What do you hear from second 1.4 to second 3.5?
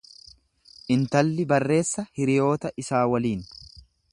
barreessa hiriyoota isaa waliin.